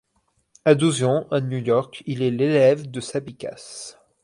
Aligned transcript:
À 0.65 0.73
douze 0.73 1.03
ans, 1.03 1.27
à 1.29 1.41
New-York, 1.41 2.01
il 2.07 2.23
est 2.23 2.31
l'élève 2.31 2.89
de 2.89 2.99
Sabicas. 2.99 3.99